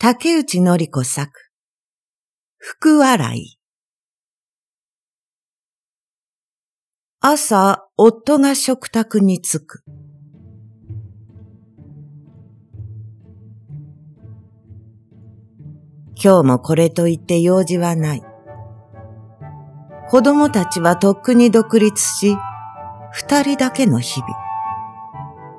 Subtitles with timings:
[0.00, 1.50] 竹内のり子作。
[2.56, 3.58] 福笑い。
[7.18, 9.84] 朝、夫が食卓に着く。
[16.14, 18.22] 今日もこれといって用事はない。
[20.10, 22.36] 子供たちはとっくに独立し、
[23.10, 24.32] 二人だけの日々。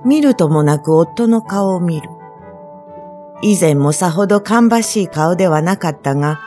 [0.06, 2.19] 見るともなく夫の顔を見る。
[3.42, 6.40] 以前もさほど芳しい顔ではなかったが、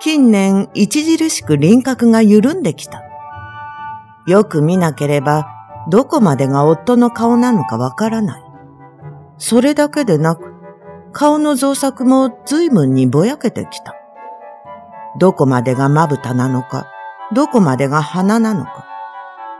[0.00, 3.02] 近年著しく輪郭が緩んできた。
[4.26, 5.46] よく見なければ、
[5.90, 8.42] どこまでが夫の顔なのかわからない。
[9.38, 10.52] それだけでなく、
[11.12, 13.94] 顔の造作も随分にぼやけてきた。
[15.18, 16.86] どこまでがまぶたなのか、
[17.34, 18.86] どこまでが鼻なのか、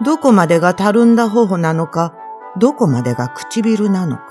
[0.04, 2.14] どこまでがたるんだ頬なのか、
[2.58, 4.25] どこまでが唇なのか。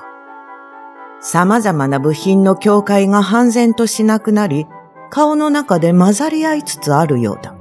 [1.28, 4.68] 様々な部品の境界が半然としなくなり、
[5.10, 7.56] 顔の中で混ざり合いつつあるようだ。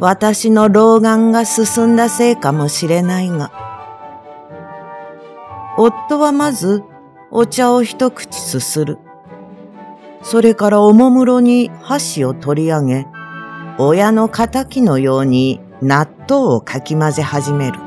[0.00, 3.50] 私の老眼が進んだせいかもしれないが、
[5.78, 6.82] 夫はまず
[7.30, 8.98] お茶を一口すする。
[10.22, 13.06] それからおもむろに箸を取り上げ、
[13.78, 17.78] 親の仇のように納豆をかき混ぜ始める。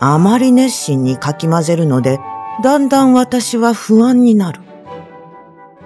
[0.00, 2.18] あまり熱心にかき混ぜるので、
[2.62, 4.60] だんだん私は不安になる。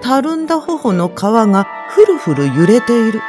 [0.01, 3.21] たるんだ頬の皮がふるふる揺れている。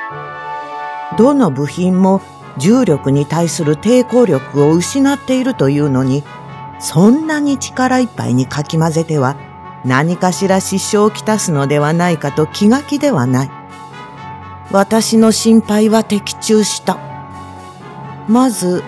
[1.17, 2.21] どの部品も
[2.57, 6.23] 重力に対する抵抗力を失っているというのに、
[6.79, 9.35] そんなに力いっぱいにかき混ぜては
[9.85, 13.51] 何かしら支障をきたすのではないかと気が気ではない。
[14.71, 16.97] 私の心配は的中した。
[18.27, 18.83] まず、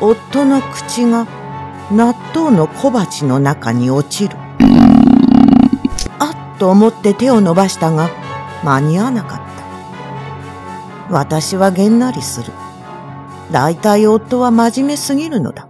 [0.00, 1.26] 夫の口が
[1.92, 4.36] 納豆の小鉢の中に落ちる。
[6.20, 8.10] あっと思って手を伸ばしたが、
[8.62, 9.38] 間に合わなかっ
[11.08, 11.12] た。
[11.12, 12.52] 私はげんなりする。
[13.50, 15.66] だいたい夫は真面目すぎるのだ。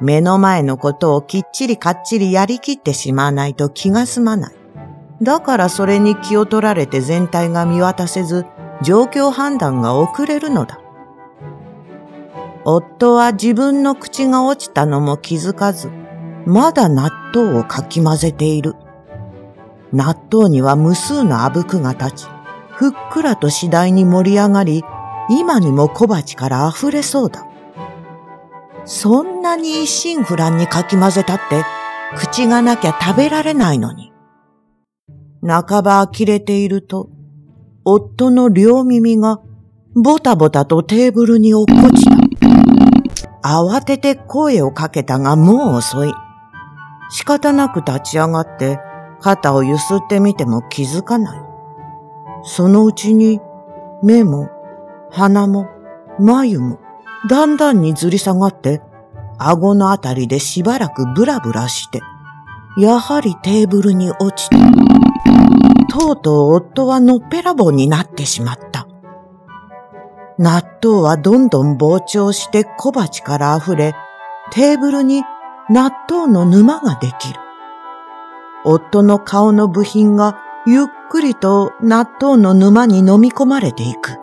[0.00, 4.54] 目の前のことをきっちりかっちりやりきってしまわないと気が済まない。
[5.20, 8.46] だからそれに気を取られて全体が見渡せず、
[8.82, 10.80] 状況判断が遅れるのだ。
[12.68, 15.88] 夫は自分の口が落ちたのも気づかず、
[16.46, 18.74] まだ納豆をかき混ぜている。
[19.92, 22.26] 納豆には無数のあぶくが立ち、
[22.72, 24.82] ふっくらと次第に盛り上がり、
[25.30, 27.46] 今にも小鉢から溢れそうだ。
[28.84, 31.64] そんなに一心不乱にかき混ぜたって、
[32.16, 34.12] 口がなきゃ食べられないのに。
[35.46, 37.10] 半ば呆れていると、
[37.84, 39.40] 夫の両耳が
[39.94, 42.25] ボタボタとテーブルに落っこちた。
[43.48, 46.12] 慌てて声をかけたがもう遅い。
[47.10, 48.80] 仕方なく立ち上がって
[49.20, 51.40] 肩をゆすってみても気づかない。
[52.42, 53.40] そのうちに
[54.02, 54.48] 目も
[55.12, 55.68] 鼻も
[56.18, 56.80] 眉も
[57.28, 58.82] だんだんにずり下がって
[59.38, 62.00] 顎のあたりでしばらくブラブラして、
[62.78, 64.56] やはりテーブルに落ちた。
[65.88, 68.65] とうとう夫はのっぺらぼうになってしまった。
[70.38, 73.94] 納豆はどんどん膨張して小鉢から溢れ、
[74.52, 75.24] テーブルに
[75.70, 77.40] 納豆の沼ができる。
[78.64, 84.18] 夫の顔の部品がゆっくりと納豆の沼に飲み込まれていく。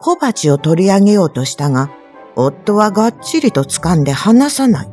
[0.00, 1.90] 小鉢を取り上げようとしたが、
[2.36, 4.90] 夫はがっちりと掴んで離さない。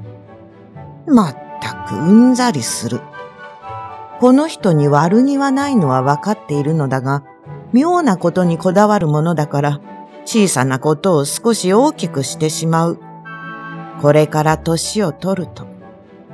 [1.05, 3.01] まったくうんざりする。
[4.19, 7.23] この人に悪気はないのはわかっているのだが、
[7.73, 9.81] 妙なことにこだわるものだから、
[10.25, 12.99] 小さなことを少し大きくしてしまう。
[14.01, 15.65] これから年を取ると、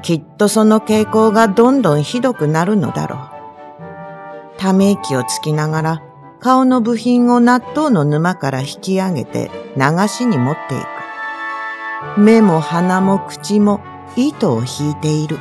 [0.01, 3.19] きっとその傾向がどんどんひどくなるのだろう。
[4.57, 6.03] ため息をつきながら、
[6.41, 10.81] 顔の部品を納豆の沼から引き上げて流しに持ってい
[12.15, 12.19] く。
[12.19, 13.81] 目も鼻も口も
[14.15, 15.37] 糸を引いている。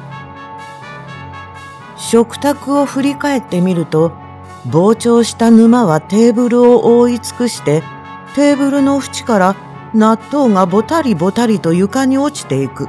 [1.97, 4.13] 食卓を振り返ってみると、
[4.69, 7.83] 膨張した沼はテーブルを覆い尽くして、
[8.35, 9.57] テーブルの縁から
[9.95, 12.87] 納豆がぼたりぼたりと床に落ちていく。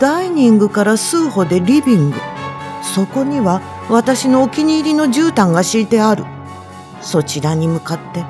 [0.00, 2.16] ダイニングから数歩でリビング。
[2.82, 6.24] そこには私のお気に入りの絨毯が敷いてある。
[7.00, 8.24] そちらに向かって、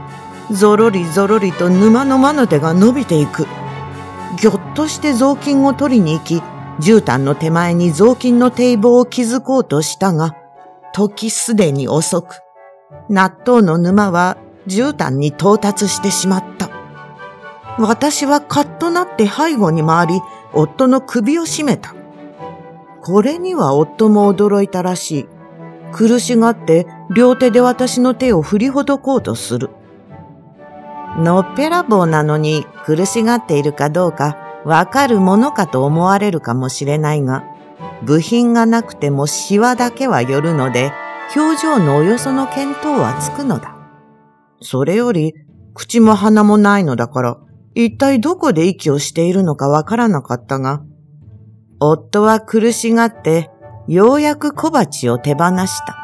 [0.55, 3.47] ぞろりぞろりと沼の魔の手が伸びていく。
[4.39, 6.43] ぎょっとして雑巾を取りに行き、
[6.81, 10.35] 絨毯の手前に雑巾の堤防を築こうとしたが、
[10.99, 12.41] 時すでに遅く、
[13.09, 14.37] 納豆の沼は
[14.67, 16.71] 絨毯に到達してしまった。
[17.79, 20.21] 私はカッとなって背後に回り、
[20.53, 21.95] 夫の首を絞めた。
[23.01, 25.29] これには夫も驚いたらしい。
[25.93, 29.71] 苦しがって両手で私の手を振りほどこうとする。
[31.17, 37.45] のっぺらぼうなのに苦しがっているかどうかわかるものかと思われるかもしれないが、
[38.03, 40.93] 部品がなくてもシワだけは寄るので、
[41.35, 43.77] 表情のおよその見当はつくのだ。
[44.61, 45.35] それより、
[45.75, 47.39] 口も鼻もないのだから、
[47.75, 50.83] 一体どこで息をしているのかわからなかったが、
[51.81, 53.51] 夫は苦しがって、
[53.87, 55.97] ようやく小鉢を手放した。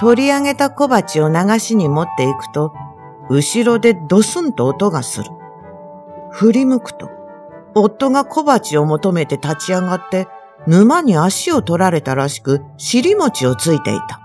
[0.00, 2.72] 取り上げた小鉢を流しに持っていくと、
[3.30, 5.30] 後ろでドスンと音がする。
[6.30, 7.08] 振り向くと、
[7.74, 10.28] 夫が小鉢を求めて立ち上がって、
[10.66, 14.20] 沼に足を取られたらしく、尻餅をついていた。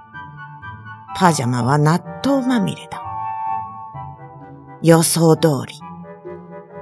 [1.16, 3.01] パジャマは納豆まみれだ。
[4.81, 5.75] 予想通り。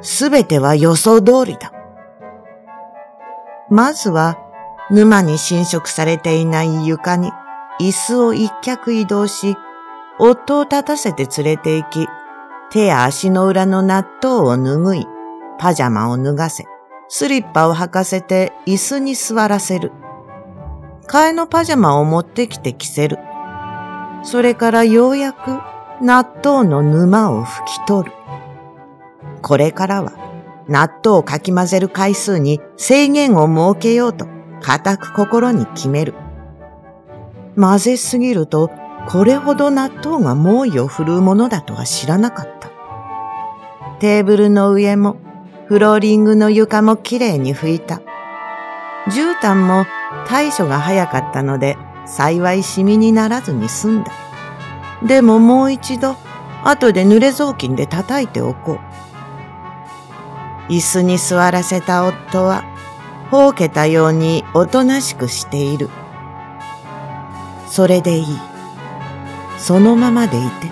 [0.02, 1.72] すべては予想通りだ。
[3.70, 4.38] まずは、
[4.90, 7.32] 沼に侵食されていない床に
[7.80, 9.58] 椅子を一脚移動し、
[10.20, 12.08] 夫を立たせて連れて行き、
[12.72, 15.08] 手や足の裏の納豆を拭い、
[15.60, 16.66] パジャマを脱がせ、
[17.08, 19.92] スリッパを履かせて椅子に座らせる。
[21.08, 23.18] 替えのパジャマを持ってきて着せる。
[24.24, 25.60] それからようやく
[26.02, 28.16] 納豆の沼を拭き取る。
[29.42, 30.14] これからは
[30.68, 34.28] 納豆をかき混ぜる回数に制限を設けようと
[34.62, 36.14] 固く心に決める。
[37.56, 38.70] 混ぜすぎると
[39.08, 42.70] これほど納豆が猛威を振るうものだとは知らなかった。
[44.00, 45.18] テーブルの上も
[45.68, 48.02] フローリングの床もきれいに拭いた。
[49.10, 49.86] 絨毯も
[50.26, 54.12] 対処が早かったので幸いシミにならずに済んだ。
[55.06, 56.16] でももう一度
[56.64, 58.80] 後で濡れ雑巾で叩いておこ
[60.70, 60.72] う。
[60.72, 62.64] 椅子に座らせた夫は、
[63.30, 65.90] ほうけたようにおとなしくしている。
[67.68, 68.26] それでいい。
[69.58, 70.72] そのままでいて。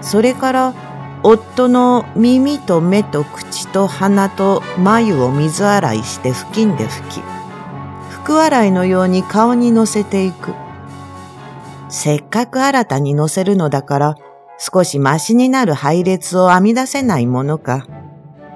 [0.00, 0.85] それから
[1.28, 7.20] 夫の耳と目と口と鼻と眉を水洗いして布巾で拭き、
[8.10, 10.54] 服洗いのように顔にのせていく。
[11.88, 14.14] せっかく新たにのせるのだから、
[14.56, 17.88] 少しマシになる配列を編み出せないものか、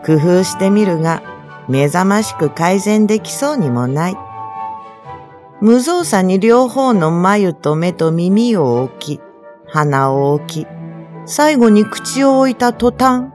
[0.07, 1.25] 工夫してみるが、
[1.69, 4.17] 目覚ましく改善できそうにもない。
[5.61, 9.21] 無造作に両方の眉と目と耳を置き、
[9.67, 10.80] 鼻を置き、
[11.33, 13.31] 最後に口を置いた途端、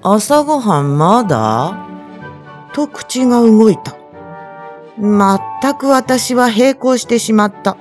[0.00, 1.88] 朝ごはんまだ？
[2.72, 3.96] と口が動いた。
[4.96, 7.76] まったく私は並行してしまった。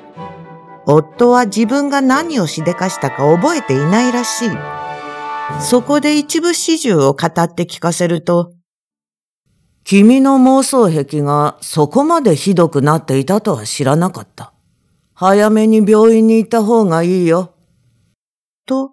[0.87, 4.49] 夫は自分が何をしでかしたか覚えていないらしい。
[5.61, 8.51] そこで一部始終を語って聞かせると、
[9.83, 14.53] 君の妄想癖がそこまでひどくなっていたとは知らなかった。
[15.13, 17.51] 早めに病院に行った方がいいよ。
[18.65, 18.92] と、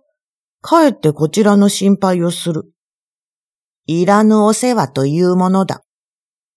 [0.63, 2.73] かえってこちらの心配をする。
[3.87, 5.83] いらぬお世話というものだ。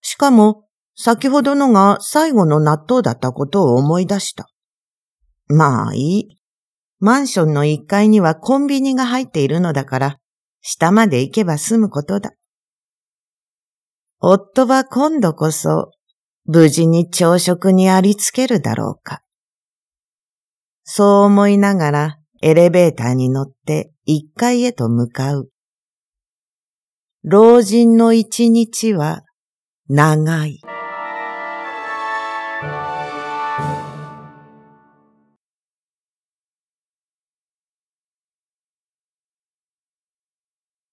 [0.02, 0.64] しかも、
[0.96, 4.46] 先ほどのが最後の納豆だったことを思い出した。
[5.46, 6.38] まあいい。
[7.00, 10.18] マンションの1階にはコンビニが入っているのだから、
[10.60, 12.32] 下まで行けば済むことだ。
[14.20, 15.90] 夫は今度こそ、
[16.46, 19.22] 無事に朝食にありつけるだろうか。
[20.84, 25.50] そう思いながらエレベーターに乗って一階へと向かう。
[27.22, 29.22] 老人の一日は
[29.88, 30.60] 長い。